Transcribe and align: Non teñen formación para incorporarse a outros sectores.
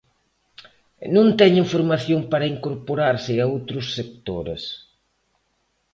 Non 1.15 1.27
teñen 1.39 1.65
formación 1.73 2.19
para 2.31 2.51
incorporarse 2.55 3.33
a 3.39 3.49
outros 3.55 3.85
sectores. 3.97 4.61